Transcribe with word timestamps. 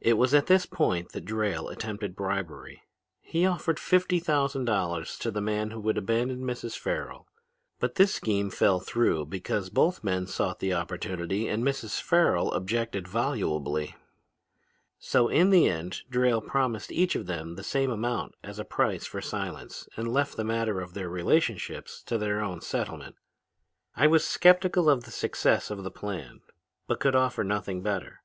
"It 0.00 0.14
was 0.14 0.34
at 0.34 0.46
this 0.48 0.66
point 0.66 1.12
that 1.12 1.24
Drayle 1.24 1.68
attempted 1.70 2.16
bribery. 2.16 2.82
He 3.20 3.46
offered 3.46 3.78
fifty 3.78 4.18
thousand 4.18 4.64
dollars 4.64 5.16
to 5.18 5.30
the 5.30 5.40
man 5.40 5.70
who 5.70 5.78
would 5.82 5.96
abandon 5.96 6.40
Mrs. 6.40 6.76
Farrel. 6.76 7.28
But 7.78 7.94
this 7.94 8.12
scheme 8.12 8.50
fell 8.50 8.80
through 8.80 9.26
because 9.26 9.70
both 9.70 10.02
men 10.02 10.26
sought 10.26 10.58
the 10.58 10.72
opportunity 10.74 11.46
and 11.46 11.62
Mrs. 11.62 12.00
Farrel 12.00 12.50
objected 12.52 13.06
volubly. 13.06 13.94
"So 14.98 15.28
in 15.28 15.50
the 15.50 15.68
end 15.68 16.00
Drayle 16.10 16.40
promised 16.44 16.90
each 16.90 17.14
of 17.14 17.26
them 17.26 17.54
the 17.54 17.62
same 17.62 17.92
amount 17.92 18.34
as 18.42 18.58
a 18.58 18.64
price 18.64 19.06
for 19.06 19.20
silence 19.20 19.88
and 19.96 20.12
left 20.12 20.36
the 20.36 20.42
matter 20.42 20.80
of 20.80 20.92
their 20.94 21.08
relationships 21.08 22.02
to 22.06 22.18
their 22.18 22.40
own 22.40 22.62
settlement. 22.62 23.14
"I 23.94 24.08
was 24.08 24.26
skeptical 24.26 24.90
of 24.90 25.04
the 25.04 25.12
success 25.12 25.70
of 25.70 25.84
the 25.84 25.92
plan 25.92 26.40
but 26.88 26.98
could 26.98 27.14
offer 27.14 27.44
nothing 27.44 27.80
better. 27.82 28.22